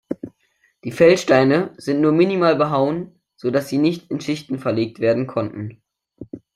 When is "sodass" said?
3.35-3.69